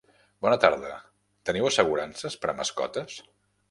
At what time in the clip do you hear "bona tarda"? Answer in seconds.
0.45-0.95